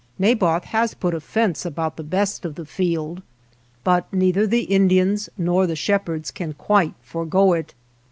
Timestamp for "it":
7.53-7.75